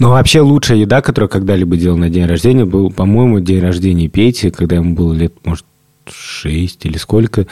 [0.00, 4.50] Но вообще лучшая еда, которую когда-либо делал на день рождения, был, по-моему, день рождения Пети,
[4.50, 5.66] когда ему было лет, может,
[6.10, 7.46] шесть или сколько.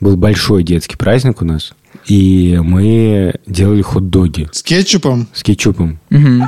[0.00, 1.72] Был большой детский праздник у нас.
[2.08, 5.28] И мы делали хот-доги С кетчупом?
[5.32, 6.00] с кетчупом.
[6.10, 6.42] Мгм.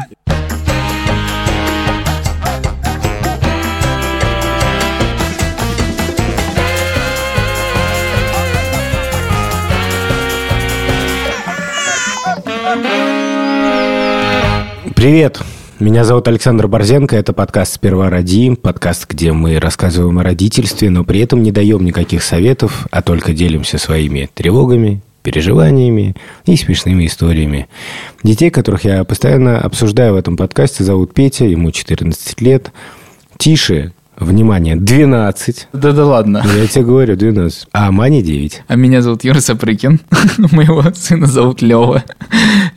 [15.05, 15.43] Привет!
[15.81, 21.05] Меня зовут Александр Борзенко, это подкаст «Сперва роди», подкаст, где мы рассказываем о родительстве, но
[21.05, 27.69] при этом не даем никаких советов, а только делимся своими тревогами, переживаниями и смешными историями.
[28.23, 32.73] Детей, которых я постоянно обсуждаю в этом подкасте, зовут Петя, ему 14 лет.
[33.37, 35.69] Тише, внимание, 12.
[35.73, 36.43] Да-да ладно.
[36.57, 37.69] Я тебе говорю, 12.
[37.73, 38.63] А Мане 9.
[38.67, 40.01] А меня зовут Юра Сапрыкин.
[40.53, 42.05] Моего сына зовут Лева.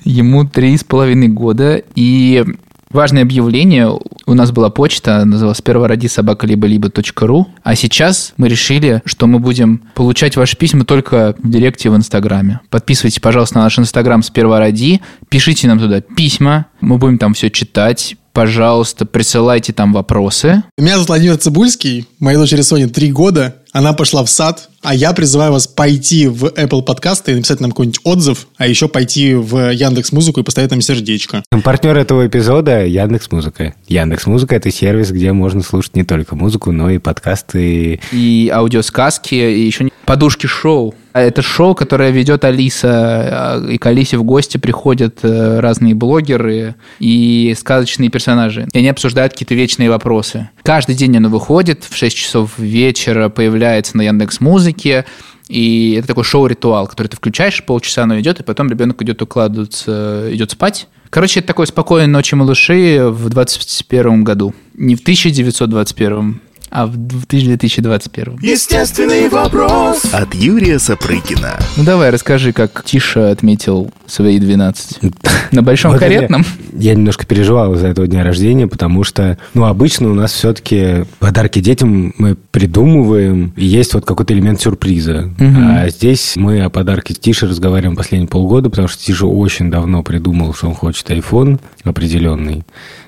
[0.03, 1.81] Ему три с половиной года.
[1.95, 2.43] И
[2.91, 3.89] важное объявление.
[4.25, 7.47] У нас была почта, называлась первороди собака либо либо ру.
[7.63, 12.61] А сейчас мы решили, что мы будем получать ваши письма только в директе в Инстаграме.
[12.69, 15.01] Подписывайтесь, пожалуйста, на наш Инстаграм с первороди.
[15.29, 16.67] Пишите нам туда письма.
[16.81, 18.15] Мы будем там все читать.
[18.37, 20.61] Пожалуйста, присылайте там вопросы.
[20.77, 25.13] Меня зовут Владимир Цибульский, моей дочери Соне три года, она пошла в сад, а я
[25.13, 29.71] призываю вас пойти в Apple подкасты и написать нам какой-нибудь отзыв, а еще пойти в
[29.71, 31.43] Яндекс Музыку и поставить нам сердечко.
[31.63, 33.73] Партнер этого эпизода Яндекс Музыка.
[33.87, 37.99] Яндекс Музыка это сервис, где можно слушать не только музыку, но и подкасты.
[38.11, 40.93] и аудиосказки, и еще подушки шоу.
[41.17, 45.95] А Это шоу, которое ведет Алиса, а, и к Алисе в гости приходят э, разные
[45.95, 48.67] блогеры и сказочные персонажи.
[48.71, 50.51] И они обсуждают какие-то вечные вопросы.
[50.61, 55.05] Каждый день оно выходит, в 6 часов вечера появляется на Яндекс Музыке.
[55.47, 60.27] И это такой шоу-ритуал, который ты включаешь, полчаса оно идет, и потом ребенок идет укладываться,
[60.31, 60.87] идет спать.
[61.09, 64.53] Короче, это такой спокойной ночи малыши в 2021 году.
[64.75, 68.39] Не в 1921, а в 2021.
[68.41, 71.57] Естественный вопрос от Юрия Сапрыкина.
[71.77, 74.99] Ну давай, расскажи, как Тиша отметил свои 12.
[75.51, 76.45] На большом Вот каретном?
[76.73, 81.59] Я немножко переживал из-за этого дня рождения, потому что, ну, обычно у нас все-таки подарки
[81.59, 85.33] детям мы придумываем, и есть вот какой-то элемент сюрприза.
[85.37, 85.77] Мгм.
[85.77, 90.53] А здесь мы о подарке Тише разговариваем последние полгода, потому что Тиша очень давно придумал,
[90.53, 92.63] что он хочет iPhone определенный.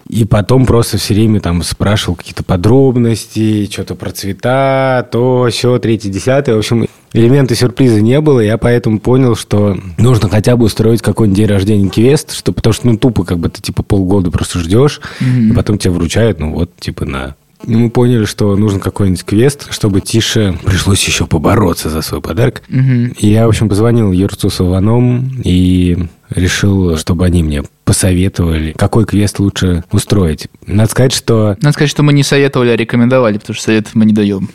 [0.10, 6.10] И потом просто все время там спрашивал какие-то подробности, что-то про цвета, то, все, третье,
[6.10, 6.56] десятое.
[6.56, 8.40] В общем, элемента сюрприза не было.
[8.40, 12.88] Я поэтому понял, что нужно хотя бы устроить какой-нибудь день рождения квест, что, потому что,
[12.88, 16.76] ну, тупо, как бы ты, типа, полгода просто ждешь, и потом тебе вручают, ну, вот,
[16.80, 17.36] типа, на...
[17.68, 22.64] И мы поняли, что нужен какой-нибудь квест, чтобы Тише пришлось еще побороться за свой подарок.
[22.70, 23.14] Мгм.
[23.20, 29.06] И я, в общем, позвонил Юрцу с Иваном и решил, чтобы они мне посоветовали, какой
[29.06, 30.48] квест лучше устроить.
[30.66, 34.06] Надо сказать, что Надо сказать, что мы не советовали, а рекомендовали, потому что советов мы
[34.06, 34.50] не даем.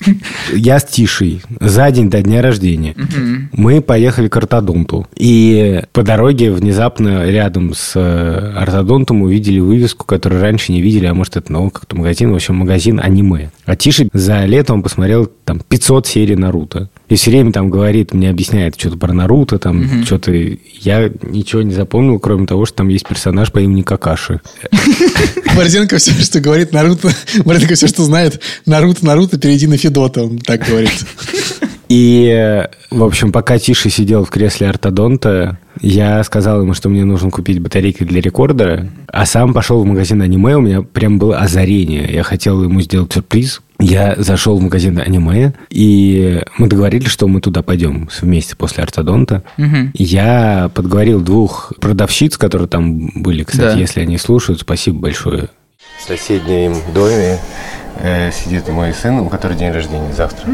[0.52, 2.94] я с Тишей за день до дня рождения.
[3.52, 5.06] Мы поехали к ортодонту.
[5.16, 11.14] И по дороге внезапно рядом с э, ортодонтом увидели вывеску, которую раньше не видели, а
[11.14, 13.50] может это новый как-то магазин, в общем, магазин аниме.
[13.66, 16.88] А Тиша за лето он посмотрел там 500 серий Наруто.
[17.10, 20.32] И все время там говорит, мне объясняет что-то про Наруто, там что-то...
[20.32, 24.40] Я ничего не запомнил, кроме того, что там есть персонаж по имени Какаши.
[25.56, 27.12] Борзенко все, что говорит Наруто,
[27.44, 31.04] Борзенко все, что знает, Наруто, Наруто, перейди на Федота, он так говорит.
[31.88, 37.04] И, э, в общем, пока Тиша сидел в кресле ортодонта, я сказал ему, что мне
[37.04, 41.38] нужно купить батарейки для рекордера, а сам пошел в магазин аниме, у меня прям было
[41.38, 42.08] озарение.
[42.12, 43.60] Я хотел ему сделать сюрприз.
[43.80, 49.42] Я зашел в магазин аниме, и мы договорились, что мы туда пойдем вместе после ортодонта.
[49.56, 49.90] Мгм.
[49.94, 53.80] Я подговорил двух продавщиц, которые там были, кстати, Да.
[53.80, 55.48] если они слушают, спасибо большое.
[55.98, 57.38] В соседнем доме
[58.02, 60.48] э, сидит мой сын, у которого день рождения завтра.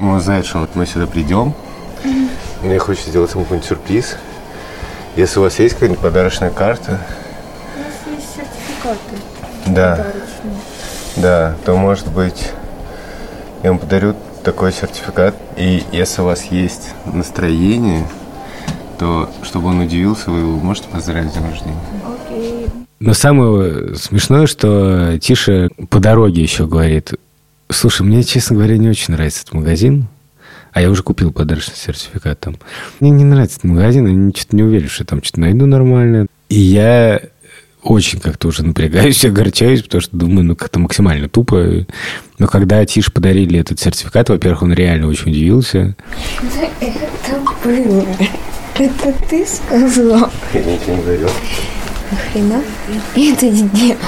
[0.00, 1.54] Он знает, что вот мы сюда придем.
[2.62, 4.16] Мне хочется сделать ему какой-нибудь сюрприз.
[5.16, 7.00] Если у вас есть какая-нибудь подарочная карта,
[7.76, 9.16] У нас есть сертификаты
[9.66, 10.27] да, подарочные.
[11.20, 12.52] Да, то может быть
[13.62, 15.34] я вам подарю такой сертификат.
[15.56, 18.06] И если у вас есть настроение,
[18.98, 21.80] то чтобы он удивился, вы его можете поздравить с днем рождения.
[22.26, 22.66] Окей.
[23.00, 27.14] Но самое смешное, что Тиша по дороге еще говорит,
[27.68, 30.08] слушай, мне, честно говоря, не очень нравится этот магазин,
[30.72, 32.56] а я уже купил подарочный сертификат там.
[33.00, 36.26] Мне не нравится этот магазин, я что-то не уверен, что я там что-то найду нормальное.
[36.48, 37.20] И я
[37.90, 41.86] очень как-то уже напрягаюсь, огорчаюсь, потому что думаю, ну как-то максимально тупо.
[42.38, 45.96] Но когда Тише подарили этот сертификат, во-первых, он реально очень удивился.
[46.80, 48.06] Это было.
[48.78, 50.30] Это ты сказал?
[50.54, 51.30] Я ничего не говорил.
[52.10, 52.62] нахрена
[53.16, 53.98] это не делал.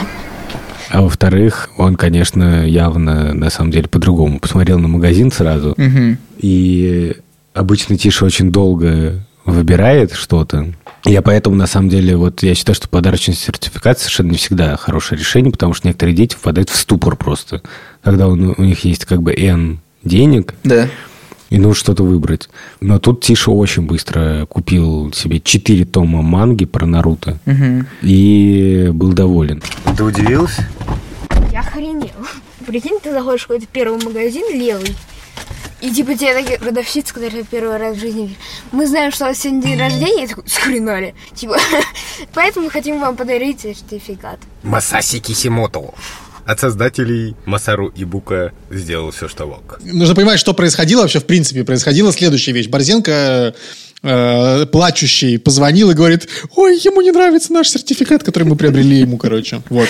[0.90, 5.74] А во-вторых, он, конечно, явно, на самом деле, по-другому посмотрел на магазин сразу.
[5.76, 6.18] Мгм.
[6.38, 7.16] И
[7.54, 10.72] обычно Тиша очень долго выбирает что-то.
[11.04, 15.18] Я поэтому, на самом деле, вот я считаю, что подарочный сертификат совершенно не всегда хорошее
[15.18, 17.62] решение, потому что некоторые дети впадают в ступор просто.
[18.02, 20.88] Когда у, у них есть как бы N денег, Да.
[21.48, 22.48] и нужно что-то выбрать.
[22.80, 27.38] Но тут Тиша очень быстро купил себе 4 тома манги про Наруто.
[27.46, 27.86] Мгм.
[28.02, 29.62] И был доволен.
[29.96, 30.66] Ты удивился?
[31.50, 32.10] Я охренел.
[32.66, 34.94] Прикинь, ты заходишь в какой-то первый магазин левый,
[35.80, 38.36] и типа тебе такие продавщицы, которые первый раз в жизни видишь,
[38.72, 40.22] Мы знаем, что у вас сегодня день рождения.
[40.22, 41.14] Я такой, схренали.
[41.34, 41.58] Типа,
[42.34, 44.40] поэтому хотим вам подарить сертификат.
[44.62, 45.94] Масаси Кисимото.
[46.44, 49.78] От создателей Масару Ибука сделал все, что мог.
[49.82, 51.64] Нужно понимать, что происходило вообще в принципе.
[51.64, 52.68] Происходила следующая вещь.
[52.68, 53.54] Борзенко
[54.02, 59.16] э, плачущий позвонил и говорит, ой, ему не нравится наш сертификат, который мы приобрели ему,
[59.16, 59.62] короче.
[59.68, 59.88] Вот.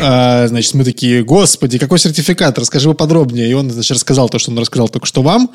[0.00, 2.58] А, значит, мы такие, господи, какой сертификат?
[2.58, 3.50] Расскажи поподробнее.
[3.50, 5.50] И он, значит, рассказал то, что он рассказал только что вам.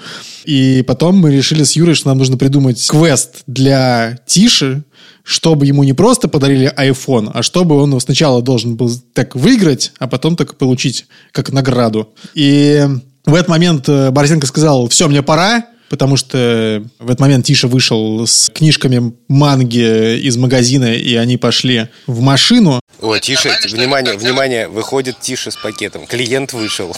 [0.46, 4.84] И потом мы решили с Юрой, что нам нужно придумать квест для Тиши,
[5.24, 10.08] чтобы ему не просто подарили iPhone, а чтобы он сначала должен был так выиграть, а
[10.08, 12.10] потом так получить как награду.
[12.34, 12.86] И
[13.26, 17.68] в этот момент э, Борзенко сказал, все, мне пора, потому что в этот момент Тиша
[17.68, 24.68] вышел с книжками манги из магазина, и они пошли в машину, О, тише, внимание, внимание,
[24.68, 26.08] выходит тише с пакетом.
[26.08, 26.98] Клиент вышел.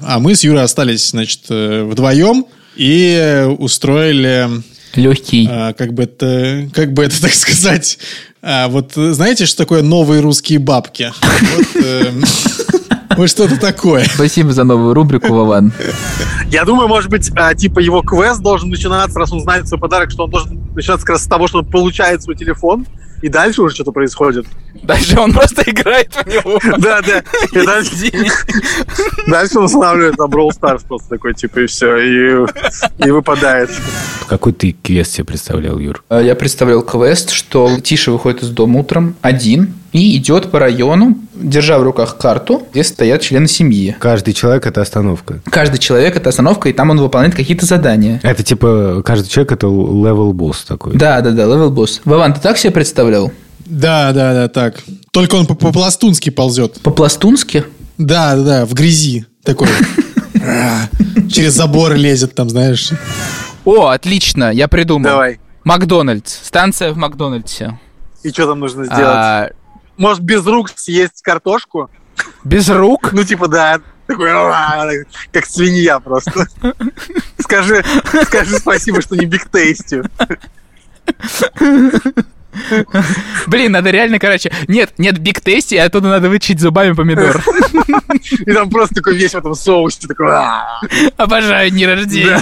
[0.00, 4.48] а мы с Юрой остались, значит, э, вдвоем и э, устроили
[4.96, 5.48] Легкий.
[5.48, 7.96] А, как бы это, как бы это так сказать,
[8.42, 11.12] а, вот э, знаете, что такое новые русские бабки?
[11.22, 12.61] Вот,
[13.16, 14.04] вот что-то такое.
[14.04, 15.72] Спасибо за новую рубрику, Вован.
[16.46, 20.10] Я думаю, может быть, а, типа его квест должен начинаться, раз он знает свой подарок,
[20.10, 22.86] что он должен начинаться как раз с того, что он получает свой телефон,
[23.22, 24.46] и дальше уже что-то происходит.
[24.82, 26.58] Дальше он просто играет в него.
[26.78, 27.22] Да, да.
[27.52, 27.92] И дальше,
[29.28, 32.46] дальше он устанавливает там Brawl Stars просто такой, типа, и все, и,
[32.98, 33.70] и выпадает.
[34.28, 36.02] Какой ты квест себе представлял, Юр?
[36.10, 41.16] Э, Я представлял квест, что Тиша выходит из дома утром один и идет по району,
[41.42, 43.94] держа в руках карту, где стоят члены семьи.
[43.98, 45.40] Каждый человек– это остановка.
[45.50, 48.20] Каждый человек– это остановка, и там он выполняет какие-то задания.
[48.22, 50.94] Это типа, каждый человек– это level boss такой.
[50.96, 52.00] Да, да, да, level boss.
[52.04, 53.32] Вован, ты так себе представлял?
[53.66, 54.82] Да, да, да, так.
[55.10, 56.80] Только он по- по-пластунски ползет.
[56.82, 57.64] По-пластунски?
[57.98, 59.68] Да, да, да, в грязи такой.
[60.44, 60.88] А,
[61.30, 62.90] Через заборы лезет там, знаешь.
[63.64, 65.10] О, отлично, я придумал.
[65.10, 65.38] Давай.
[65.62, 66.34] Макдональдс.
[66.42, 67.78] Станция в Макдональдсе.
[68.24, 69.52] И что там нужно сделать?
[69.96, 71.90] Может, без рук съесть картошку?
[72.44, 73.12] без рук?
[73.12, 74.30] Ну, типа, да, такой,
[75.32, 76.46] как свинья просто.
[77.38, 77.84] Скажи,
[78.24, 80.02] скажи спасибо, что не Биг Тейсти.
[83.46, 84.52] Блин, надо реально, короче...
[84.68, 87.42] Нет, нет биг тести, а оттуда надо вычить зубами помидор.
[88.30, 90.28] И там просто такой весь в этом соусе, такой.
[91.16, 92.38] Обожаю дни рождения.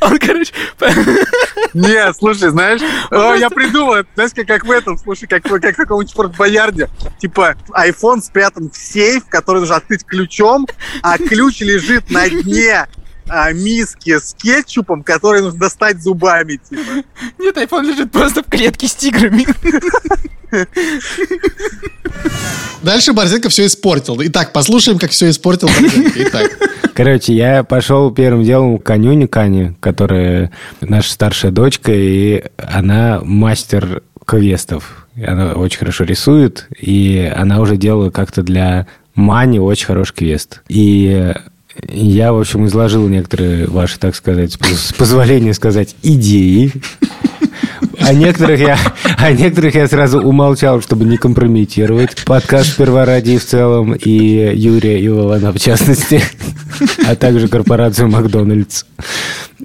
[0.00, 0.52] Он, короче...
[1.74, 2.80] Нет, слушай, знаешь,
[3.40, 6.88] я придумал, знаешь, как, в этом, слушай, как, в- как в каком-нибудь спортбоярде.
[7.18, 10.66] Типа, iPhone спрятан в сейф, который нужно открыть ключом,
[11.02, 12.86] а ключ лежит на дне
[13.28, 17.04] а, миски с кетчупом, который нужно достать зубами, типа.
[17.38, 19.46] Нет, iPhone лежит просто в клетке с тиграми.
[22.82, 24.20] Дальше Борзенко все испортил.
[24.20, 26.12] Итак, послушаем, как все испортил Борзенко.
[26.16, 26.50] Итак,
[26.94, 34.04] Короче, я пошел первым делом к Анюне Кане, которая наша старшая дочка, и она мастер
[34.24, 35.08] квестов.
[35.16, 40.62] Она очень хорошо рисует, и она уже делала как-то для Мани очень хороший квест.
[40.68, 41.34] И
[41.88, 46.72] я, в общем, изложил некоторые ваши, так сказать, с позволения сказать, идеи.
[48.00, 48.76] А некоторых я,
[49.18, 54.10] а некоторых я сразу умолчал, чтобы не компрометировать подкаст Перворадий в целом и
[54.54, 56.22] Юрия Иволана в частности,
[57.06, 58.84] а также корпорацию Макдональдс.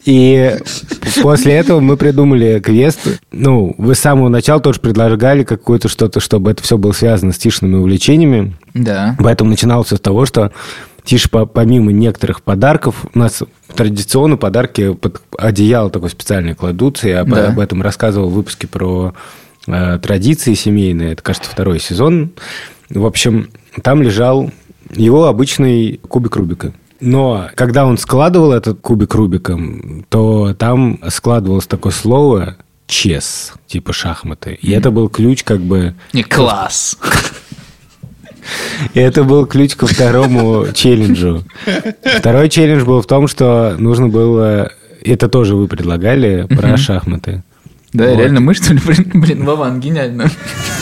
[0.05, 0.55] И
[1.21, 2.99] после этого мы придумали квест.
[3.31, 7.37] Ну, вы с самого начала тоже предлагали какое-то что-то, чтобы это все было связано с
[7.37, 8.55] тишными увлечениями.
[8.73, 9.15] Да.
[9.19, 10.51] Поэтому начиналось все с того, что
[11.09, 13.41] Тише, по- помимо некоторых подарков, у нас
[13.75, 17.07] традиционно подарки под одеяло такое специальное кладутся.
[17.09, 17.47] Я об, Да.
[17.47, 19.15] об этом рассказывал в выпуске про
[19.65, 21.13] э, традиции семейные.
[21.13, 22.29] Это, кажется, второй сезон.
[22.91, 23.49] В общем,
[23.81, 24.51] там лежал
[24.91, 26.73] его обычный кубик Рубика.
[26.99, 34.59] Но когда он складывал этот кубик Рубиком, то там складывалось такое слово чес, типа шахматы.
[34.61, 36.99] И это был ключ как бы Не, класс.
[38.93, 41.43] И это был ключ ко второму челленджу.
[42.17, 44.71] Второй челлендж был в том, что нужно было
[45.03, 47.43] это тоже вы предлагали про шахматы.
[47.93, 48.19] Да, Вот.
[48.19, 48.79] реально мы, что ли?
[48.85, 50.29] Блин, блин, Вован, гениально.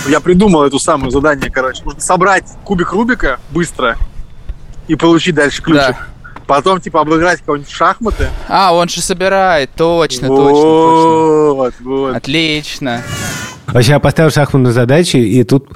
[0.10, 1.84] Я придумал эту самую задание, короче.
[1.86, 3.98] Нужно собрать кубик Рубика быстро
[4.88, 5.82] и получить дальше ключик.
[5.90, 5.98] Да.
[6.48, 8.30] Потом, типа, обыграть кого-нибудь в шахматы.
[8.48, 11.54] А, он же собирает, точно, точно, точно.
[11.54, 12.16] Вот, вот.
[12.16, 13.02] Отлично.
[13.68, 15.68] Вообще, я поставил шахматную задачу, и тут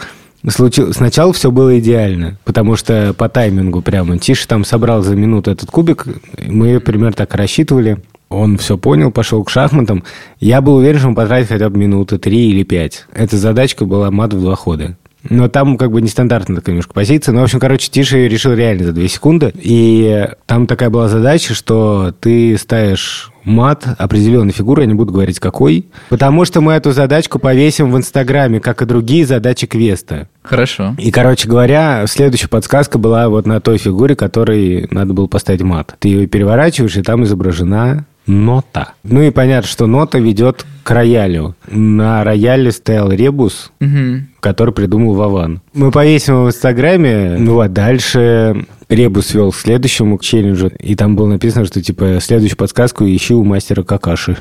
[0.48, 0.96] случилось...
[0.96, 5.70] Сначала все было идеально, потому что по таймингу прямо Тиша там собрал за минуту этот
[5.70, 6.06] кубик,
[6.46, 7.98] мы примерно так рассчитывали.
[8.30, 10.04] Он все понял, пошел к шахматам.
[10.40, 13.06] Я был уверен, что он потратит хотя бы минуты три или пять.
[13.14, 14.96] Эта задачка была мат в два хода.
[15.30, 17.34] Но там как бы нестандартная такая немножко позиция.
[17.34, 19.54] Ну, в общем, короче, Тиша её решил реально за 2 секунды.
[19.56, 25.40] И там такая была задача, что ты ставишь мат определенной фигуры, я не буду говорить
[25.40, 30.28] какой, потому что мы эту задачку повесим в Инстаграме, как и другие задачи квеста.
[30.44, 30.96] Хорошо.
[30.98, 35.96] И, короче говоря, следующая подсказка была вот на той фигуре, которой надо было поставить мат.
[36.00, 38.94] Ты ее переворачиваешь, и там изображена нота.
[39.04, 41.56] Ну и понятно, что нота ведет к роялю.
[41.70, 44.30] На рояле стоял ребус, Мгм.
[44.40, 45.62] который придумал Вован.
[45.74, 51.16] Мы повесим его в Инстаграме, ну а дальше Ребус вел к следующему челленджу, и там
[51.16, 54.38] было написано, что типа следующую подсказку ищи у мастера Какаши.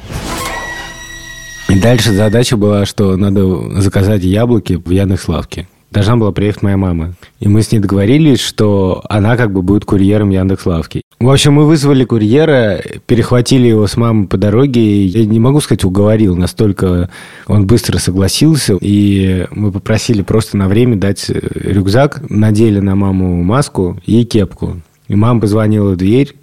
[1.68, 5.68] И дальше задача была, что надо заказать яблоки в Яндекс.Лавке.
[5.90, 7.14] Должна была приехать моя мама.
[7.40, 11.02] И мы с ней договорились, что она как бы будет курьером Яндекс.Лавки.
[11.18, 15.04] В общем, мы вызвали курьера, перехватили его с мамой по дороге.
[15.04, 17.10] Я не могу сказать, уговорил, настолько
[17.46, 18.78] он быстро согласился.
[18.80, 24.80] И мы попросили просто на время дать рюкзак, надели на маму маску и кепку.
[25.08, 26.36] И мама позвонила в дверь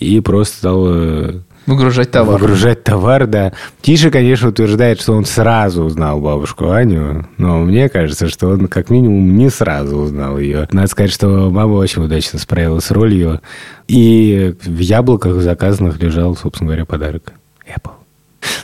[0.00, 2.40] и просто стала Выгружать товар.
[2.40, 3.52] Выгружать товар, да.
[3.82, 8.88] Тиша, конечно, утверждает, что он сразу узнал бабушку Аню, но мне кажется, что он как
[8.88, 10.66] минимум не сразу узнал ее.
[10.72, 13.42] Надо сказать, что мама очень удачно справилась с ролью.
[13.86, 17.34] И в яблоках заказанных лежал, собственно говоря, подарок.
[17.68, 17.92] Apple.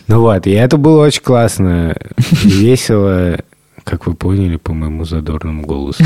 [0.08, 1.94] Ну вот, и это было очень классно,
[2.42, 3.37] весело,
[3.85, 6.03] как вы поняли по моему задорному голосу.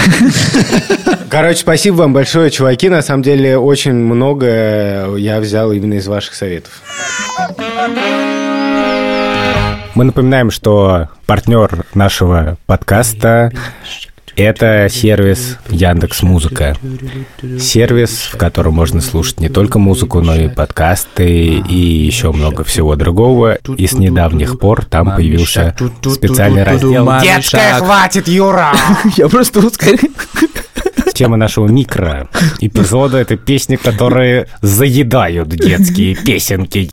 [1.30, 2.88] Короче, спасибо вам большое, чуваки.
[2.88, 6.82] На самом деле, очень много я взял именно из ваших советов.
[9.94, 13.52] Мы напоминаем, что партнер нашего подкаста
[14.38, 16.76] это сервис Яндекс Музыка.
[17.58, 22.94] Сервис, в котором можно слушать не только музыку, но и подкасты и еще много всего
[22.94, 23.58] другого.
[23.76, 28.72] И с недавних пор там появился специальный раздел «Детская хватит, Юра!»
[29.16, 30.12] Я просто ускорил.
[31.14, 32.28] Тема нашего микро
[32.60, 36.90] эпизода– это песни, которые заедают детские песенки.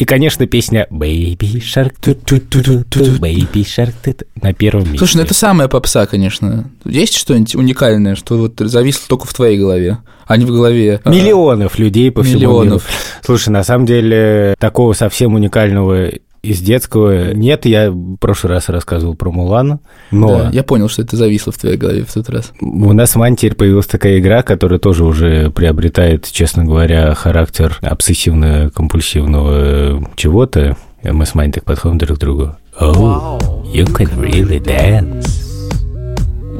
[0.00, 4.96] И, конечно, песня «Baby Shark», ту-ту-ту-ту-ту, «Baby Shark» на первом месте.
[4.96, 6.70] Слушай, ну это самая попса, конечно.
[6.86, 11.02] Есть что-нибудь уникальное, что вот зависло только в твоей голове, а не в голове...
[11.04, 12.82] а, Миллионов людей по всему Миллионов.
[12.82, 12.94] миру.
[13.22, 16.08] Слушай, на самом деле, такого совсем уникального
[16.42, 17.66] из детского нет.
[17.66, 19.80] Я в прошлый раз рассказывал про Мулан,
[20.10, 22.52] но Да, я понял, что это зависло в твоей голове в тот раз.
[22.60, 27.78] у нас в Мане теперь появилась такая игра, которая тоже уже приобретает, честно говоря, характер
[27.82, 30.76] обсессивно-компульсивного чего-то.
[31.02, 32.56] Мы с Маней так подходим друг к другу.
[32.80, 33.38] Oh,
[33.72, 35.26] you can really dance.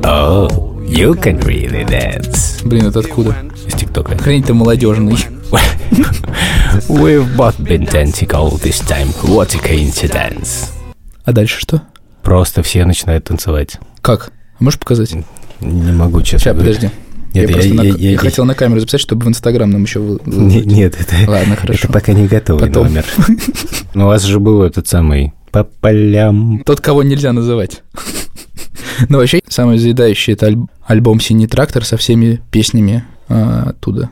[0.03, 0.49] Oh,
[0.87, 2.67] you can really dance.
[2.67, 3.37] Блин, это откуда?
[3.67, 4.17] Из ТикТока.
[4.19, 5.15] Хрень ты молодежный.
[6.89, 9.09] We've both been dancing all this time.
[9.25, 10.71] What a coincidence.
[11.25, 11.83] А дальше что?
[12.23, 13.79] Просто все начинают танцевать.
[14.01, 14.31] Как?
[14.59, 15.15] А Можешь показать?
[15.61, 16.91] Не могу, честно Сейчас, подожди.
[17.35, 19.83] Нет, я, просто на- я- я я- хотел на камеру записать, чтобы в Инстаграм нам
[19.83, 20.27] еще выложить.
[20.67, 21.81] Нет, это, Ладно, хорошо.
[21.85, 22.87] это пока не готовый Потом.
[22.89, 23.05] номер.
[23.95, 26.63] Но у вас же был этот самый по полям.
[26.65, 27.83] Тот, кого нельзя называть.
[29.09, 34.11] Но вообще, самое заедающее это альб- альбом «Синий трактор» со всеми песнями а, оттуда.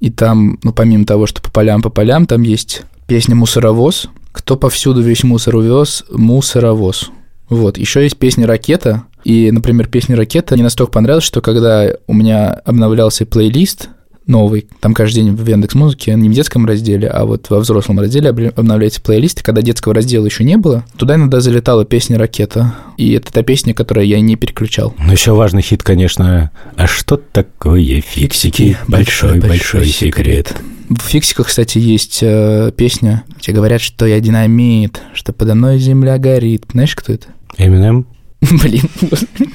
[0.00, 4.08] И там, ну, помимо того, что по полям, по полям, там есть песня «Мусоровоз».
[4.32, 6.04] Кто повсюду весь мусор увез?
[6.10, 7.10] Мусоровоз.
[7.48, 7.78] Вот.
[7.78, 9.04] Еще есть песня «Ракета».
[9.24, 13.88] И, например, песня «Ракета» мне настолько понравилась, что когда у меня обновлялся плейлист
[14.28, 17.98] новый, там каждый день в Яндекс Музыке, не в детском разделе, а вот во взрослом
[17.98, 22.74] разделе обновляется плейлист, и когда детского раздела еще не было, туда иногда залетала песня «Ракета»,
[22.96, 24.94] и это та песня, которую я не переключал.
[24.98, 26.50] Но еще важный хит, конечно.
[26.76, 28.76] А что такое фиксики?
[28.86, 30.54] Большой-большой секрет.
[30.88, 36.16] В «Фиксиках», кстати, есть э, песня, где говорят, что я динамит, что подо мной земля
[36.18, 36.64] горит.
[36.72, 37.26] Знаешь, кто это?
[37.58, 38.06] Эминем?
[38.62, 38.84] Блин.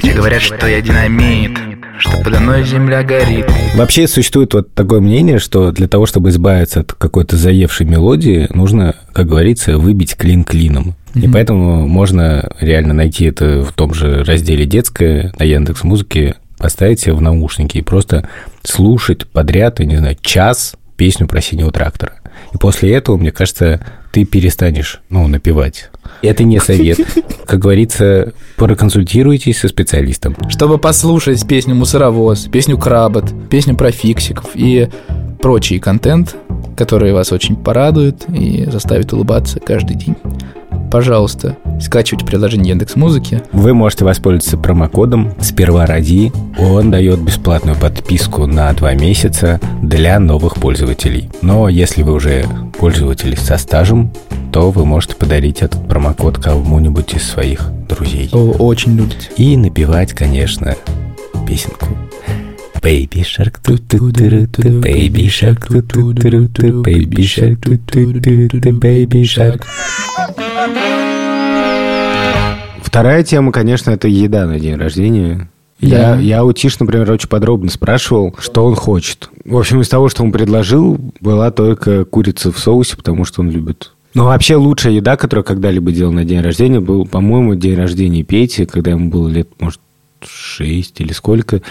[0.01, 1.57] Где говорят, что я динамит,
[1.97, 3.45] что подо мной земля горит.
[3.75, 8.95] Вообще существует вот такое мнение, что для того, чтобы избавиться от какой-то заевшей мелодии, нужно,
[9.13, 10.95] как говорится, выбить клин клином.
[11.15, 16.99] И поэтому можно реально найти это в том же разделе «Детское» на Яндекс Музыке, поставить
[16.99, 18.27] себе в наушники и просто
[18.63, 22.13] слушать подряд, я не знаю, час песню про синего трактора.
[22.53, 25.89] И после этого, мне кажется, ты перестанешь, ну, напевать.
[26.22, 27.00] Это не совет.
[27.48, 30.38] Как говорится, проконсультируйтесь со специалистом.
[30.50, 34.88] Чтобы послушать песню «Мусоровоз», песню «Кработ», песню про фиксиков и
[35.41, 36.36] прочий контент,
[36.77, 40.15] который вас очень порадует и заставит улыбаться каждый день,
[40.91, 43.43] пожалуйста, скачивайте приложение Яндекс Музыки.
[43.51, 46.31] Вы можете воспользоваться промокодом «Сперва ради».
[46.57, 51.29] Он дает бесплатную подписку на два месяца для новых пользователей.
[51.41, 52.45] Но если вы уже
[52.79, 54.11] пользователь со стажем,
[54.51, 58.29] то вы можете подарить этот промокод кому-нибудь из своих друзей.
[58.31, 59.29] О, очень любите.
[59.37, 60.75] И напевать, конечно,
[61.47, 61.87] песенку.
[62.81, 67.77] Baby shark, ту ту ту ту baby shark, ту ту ту ту baby shark, ту
[67.77, 68.11] ту
[68.59, 69.63] ту baby shark.
[72.83, 75.49] Вторая тема, конечно, это еда на день рождения.
[75.79, 76.19] Я, Да.
[76.19, 79.29] я у Тиш, например, очень подробно спрашивал, что он хочет.
[79.45, 83.49] В общем, из того, что он предложил, была только курица в соусе, потому что он
[83.49, 83.91] любит.
[84.13, 88.65] Но вообще лучшая еда, которую когда-либо делал на день рождения, был, по-моему, день рождения Пети,
[88.65, 89.79] когда ему было лет, может,
[90.21, 91.61] шесть или сколько.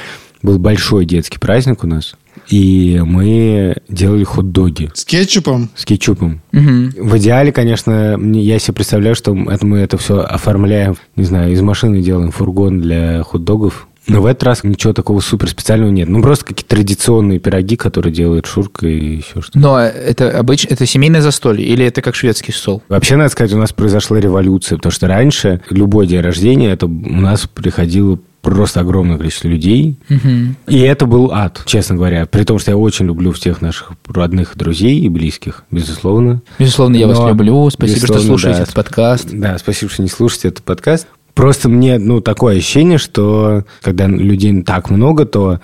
[0.43, 2.15] Был большой детский праздник у нас.
[2.49, 5.71] И мы делали хот-доги С кетчупом?
[5.75, 6.41] с кетчупом.
[6.53, 6.91] Мгм.
[6.97, 11.61] В идеале, конечно, я себе представляю, что это мы это все оформляем, не знаю, из
[11.61, 13.87] машины делаем фургон для хот-догов.
[14.09, 16.09] Но в этот раз ничего такого супер специального нет.
[16.09, 19.59] Ну, просто какие-то традиционные пироги, которые делает Шурка и еще что-то.
[19.61, 22.83] Но это обычно это семейное застолье или это как шведский стол?
[22.89, 26.89] Вообще, надо сказать, у нас произошла революция, потому что раньше любой день рождения, это у
[26.89, 30.57] нас приходило просто огромное количество людей, Мгм.
[30.67, 32.27] и это был ад, честно говоря.
[32.27, 36.43] При том, что я очень люблю всех наших родных друзей и близких, безусловно.
[36.59, 37.71] Безусловно, я вас Но, люблю.
[37.71, 38.63] Спасибо, что слушаете да.
[38.65, 39.29] этот подкаст.
[39.33, 41.07] Да, спасибо, что не слушаете этот подкаст.
[41.35, 45.61] Просто мне, ну, такое ощущение, что когда людей так много, то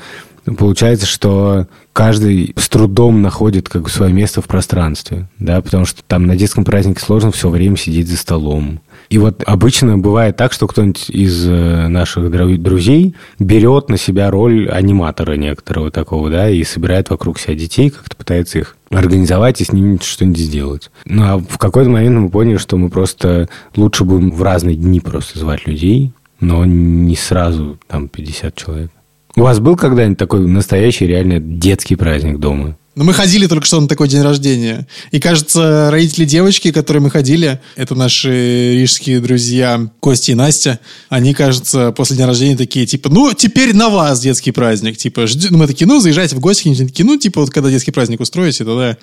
[0.57, 6.03] получается, что каждый с трудом находит как бы свое место в пространстве, да, потому что
[6.07, 8.81] там на детском празднике сложно все время сидеть за столом.
[9.11, 14.31] И вот обычно бывает так, что кто-нибудь из э, наших дру- друзей берет на себя
[14.31, 19.65] роль аниматора некоторого такого, да, и собирает вокруг себя детей, как-то пытается их организовать и
[19.65, 20.91] с ними что-нибудь сделать.
[21.05, 25.01] Ну, а в какой-то момент мы поняли, что мы просто лучше будем в разные дни
[25.01, 28.91] просто звать людей, но не сразу там 50 человек.
[29.37, 32.77] У вас был когда-нибудь такой настоящий, реально детский праздник дома?
[32.99, 34.89] Ну, мы ходили только что на такой день рождения.
[35.13, 41.33] И, кажется, родители девочки, которые мы ходили, это наши рижские друзья Костя и Настя, они,
[41.33, 44.97] кажется, после дня рождения такие, типа, ну, теперь на вас детский праздник.
[44.97, 45.47] Типа, жди...
[45.49, 48.19] ну, мы такие, ну, заезжайте в гости, они такие, ну, типа, вот когда детский праздник
[48.19, 48.97] устроите, тогда...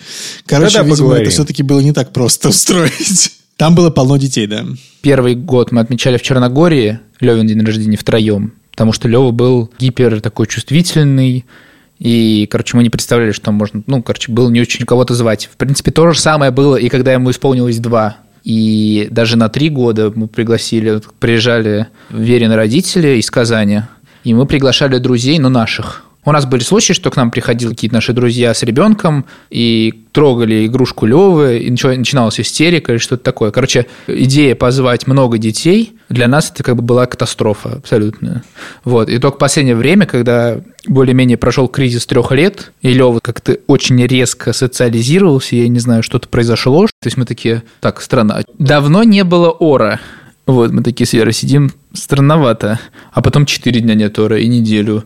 [0.45, 1.23] Короче, Тогда видимо, поговорим.
[1.23, 3.31] это все-таки было не так просто устроить.
[3.55, 4.65] Там было полно детей, да.
[5.03, 10.19] Первый год мы отмечали в Черногории, Левин день рождения втроем, потому что Лева был гипер
[10.19, 11.45] такой чувствительный,
[11.99, 15.49] и, короче, мы не представляли, что можно, ну, короче, было не очень кого-то звать.
[15.51, 18.17] В принципе, то же самое было и когда ему исполнилось два.
[18.43, 23.81] И даже на три года мы пригласили, приезжали Верины родители из Казани,
[24.23, 26.05] и мы приглашали друзей, но наших.
[26.25, 30.65] У нас были случаи, что к нам приходили какие-то наши друзья с ребенком и трогали
[30.65, 33.51] игрушку Левы, и начиналась истерика или что-то такое.
[33.51, 38.43] Короче, идея позвать много детей для нас это как бы была катастрофа абсолютная.
[38.83, 39.09] Вот.
[39.09, 44.03] И только в последнее время, когда более-менее прошел кризис трех лет, и Лева как-то очень
[44.05, 46.85] резко социализировался, я не знаю, что-то произошло.
[46.85, 49.99] То есть мы такие, так, странно, давно не было ора.
[50.45, 52.79] Вот, мы такие с Верой сидим, странновато.
[53.11, 55.05] А потом четыре дня нет ора и неделю.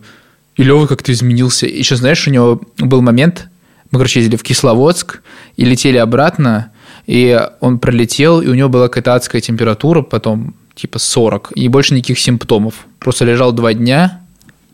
[0.56, 1.66] И Лева как-то изменился.
[1.66, 3.48] Еще знаешь, у него был момент,
[3.90, 5.22] мы, короче, ездили в Кисловодск
[5.56, 6.72] и летели обратно,
[7.06, 11.94] и он пролетел, и у него была какая-то адская температура потом, типа 40, и больше
[11.94, 12.86] никаких симптомов.
[12.98, 14.19] Просто лежал два дня,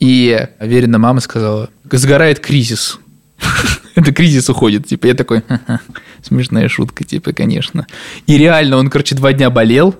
[0.00, 2.98] и Верина мама сказала, сгорает кризис.
[3.94, 4.86] Это кризис уходит.
[4.86, 5.80] Типа, я такой, «Ха-ха,
[6.22, 7.86] смешная шутка, типа, конечно.
[8.26, 9.94] И реально, он, короче, два дня болел,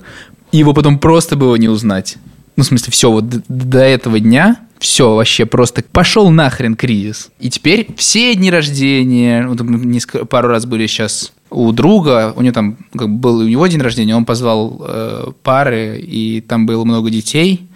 [0.53, 2.17] и его потом просто было не узнать.
[2.57, 7.31] Ну, в смысле, все, вот до этого дня все вообще просто пошел нахрен кризис.
[7.39, 12.53] И теперь все дни рождения, вот несколько- пару раз были сейчас у друга, у него
[12.53, 16.85] там как бы был у него день рождения, он позвал э, пары, и там было
[16.85, 17.67] много детей.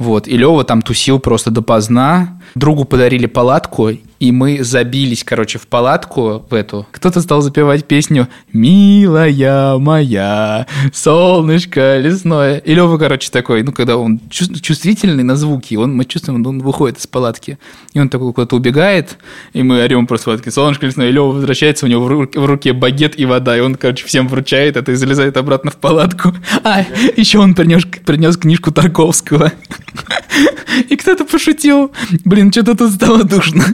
[0.00, 2.40] Вот, и Лева там тусил просто допоздна.
[2.54, 6.86] Другу подарили палатку, и мы забились, короче, в палатку в эту.
[6.92, 12.58] Кто-то стал запевать песню «Милая моя, солнышко лесное».
[12.58, 16.60] И Лева, короче, такой, ну, когда он чувс- чувствительный на звуки, он, мы чувствуем, он
[16.60, 17.58] выходит из палатки.
[17.94, 19.16] И он такой куда-то убегает,
[19.54, 21.08] и мы орем просто в палатке «Солнышко лесное».
[21.08, 24.04] И Лева возвращается, у него в руке, в руке багет и вода, и он, короче,
[24.04, 26.34] всем вручает это и залезает обратно в палатку.
[26.62, 26.84] А,
[27.16, 29.52] еще он принес, принес книжку Тарковского.
[30.88, 31.90] И кто-то пошутил,
[32.24, 33.64] блин, что-то тут стало душно.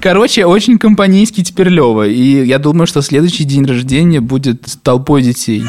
[0.00, 2.06] Короче, очень компанейский теперь Лева.
[2.06, 5.64] И я думаю, что следующий день рождения будет толпой детей.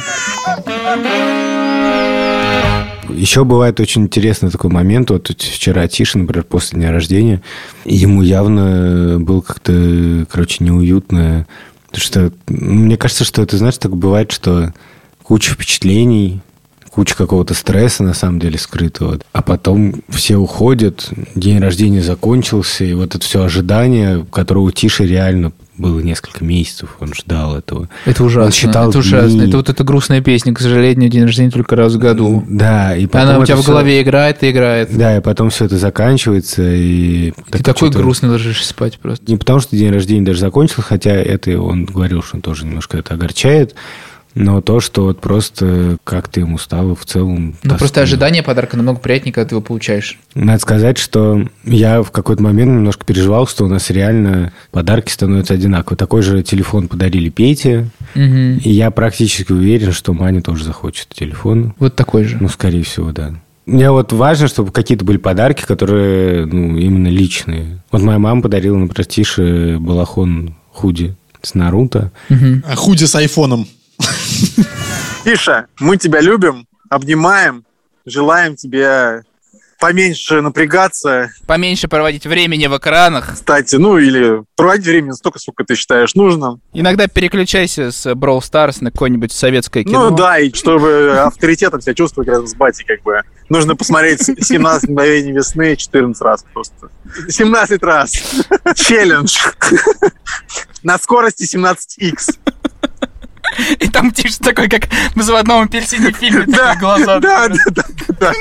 [3.09, 5.09] Еще бывает очень интересный такой момент.
[5.09, 7.41] Вот вчера Тиша, например, после дня рождения,
[7.85, 11.47] ему явно было как-то, короче, неуютно.
[11.87, 14.73] Потому что ну, мне кажется, что это, знаешь, так бывает, что
[15.23, 16.41] куча впечатлений,
[16.95, 19.19] куча какого-то стресса, на самом деле, скрытого.
[19.33, 25.05] А потом все уходят, день рождения закончился, и вот это все ожидание, которого у Тиши
[25.05, 27.89] реально было несколько месяцев, он ждал этого.
[28.05, 28.45] Это ужасно.
[28.45, 29.29] Он считал это ужасно.
[29.29, 29.47] дни.
[29.49, 32.45] Это вот эта грустная песня, к сожалению, день рождения только раз в году.
[32.47, 34.97] Да, и потом Она у тебя в голове играет и играет.
[34.97, 37.31] Да, и потом все это заканчивается, и...
[37.51, 39.29] Ты так такой грустный ложишься спать просто.
[39.29, 42.97] Не потому, что день рождения даже закончился, хотя это он говорил, что он тоже немножко
[42.97, 43.75] это огорчает,
[44.35, 47.55] но то, что вот просто как-то ему стало в целом...
[47.63, 50.19] Ну, просто ожидание подарка намного приятнее, когда ты его получаешь.
[50.35, 55.53] Надо сказать, что я в какой-то момент немножко переживал, что у нас реально подарки становятся
[55.53, 55.97] одинаковые.
[55.97, 58.57] Такой же телефон подарили Пете, Мгм.
[58.57, 61.73] и я практически уверен, что Маня тоже захочет телефон.
[61.79, 62.37] Вот такой же.
[62.39, 63.33] Ну, скорее всего, да.
[63.65, 67.79] Мне вот важно, чтобы какие-то были подарки, которые, ну, именно личные.
[67.91, 72.11] Вот моя мама подарила, например, Тише балахон худи с Наруто.
[72.29, 72.63] Мгм.
[72.67, 73.67] А Худи с айфоном.
[75.23, 77.65] Тиша, мы тебя любим, обнимаем,
[78.05, 79.23] желаем тебе
[79.79, 83.33] поменьше напрягаться, Поменьше проводить времени в экранах.
[83.33, 86.61] кстати, ну или проводить время столько, сколько ты считаешь нужным.
[86.73, 90.09] Иногда переключайся с Brawl Stars на какое-нибудь советское кино.
[90.09, 93.21] Ну да, и чтобы авторитетом себя чувствовать рядом с батей, как бы.
[93.49, 96.89] Нужно посмотреть 17 мгновений весны 14 раз просто.
[97.29, 98.13] 17 раз.
[98.75, 99.37] Челлендж.
[100.83, 102.37] На скорости 17x.
[103.79, 107.19] И там Тиша такой, как в заводном апельсине фильме, Да, глаза.
[107.19, 107.83] да, да, да,
[108.19, 108.33] да.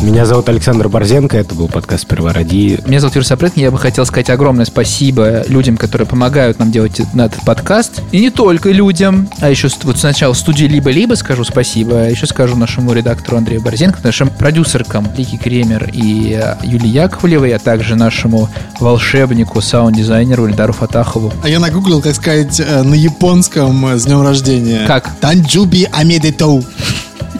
[0.00, 2.78] Меня зовут Александр Борзенко, это был подкаст «Сперва ради».
[2.86, 7.00] Меня зовут Юрий Сапрыгин, я бы хотел сказать огромное спасибо людям, которые помогают нам делать
[7.00, 8.00] этот подкаст.
[8.12, 12.54] И не только людям, а еще вот сначала студии «Либо-либо» скажу спасибо, а еще скажу
[12.54, 18.48] нашему редактору Андрею Борзенко, нашим продюсеркам Лики Кремер и э, Юлии Яковлевой, а также нашему
[18.78, 21.32] волшебнику, саунд-дизайнеру Ильдару Фатахову.
[21.42, 24.86] А я нагуглил, как сказать э, на японском э, с днем рождения.
[24.86, 25.10] Как?
[25.20, 26.62] 誕生日おめでとう.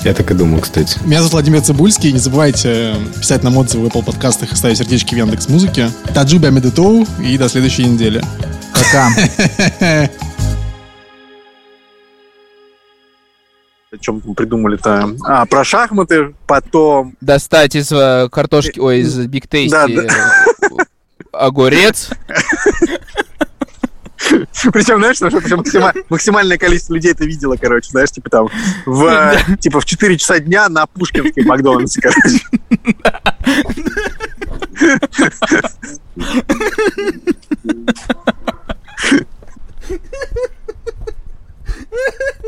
[0.05, 0.99] Я так и думал, кстати.
[1.05, 2.13] Меня зовут Владимир Цибульский.
[2.13, 5.91] Не забывайте э, писать нам отзывы в Apple подкастах и ставить сердечки в Яндекс Музыке.
[6.15, 7.07] 誕生日おめでとう.
[7.21, 8.23] И до следующей недели.
[8.73, 9.11] Пока.
[13.91, 15.17] О чем придумали-то?
[15.25, 17.17] А, про шахматы, потом...
[17.23, 20.07] Достать из э, картошки, ой, из Big Tasty Да, э,
[21.33, 22.11] огурец.
[24.73, 28.49] Причем, знаешь, что причем максималь, максимальное количество людей это видело, короче, знаешь, типа там
[28.85, 32.41] в, типа в 4 часа дня на Пушкинской Макдональдсе, короче.